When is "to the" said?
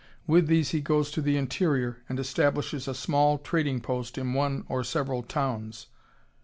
1.11-1.37